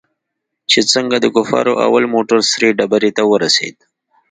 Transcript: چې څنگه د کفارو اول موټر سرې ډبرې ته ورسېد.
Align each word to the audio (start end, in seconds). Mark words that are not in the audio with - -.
چې 0.71 0.79
څنگه 0.91 1.17
د 1.21 1.25
کفارو 1.35 1.73
اول 1.85 2.03
موټر 2.13 2.39
سرې 2.51 2.69
ډبرې 2.77 3.11
ته 3.17 3.23
ورسېد. 3.31 3.75